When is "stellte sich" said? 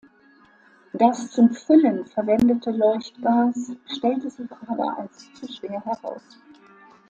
3.85-4.49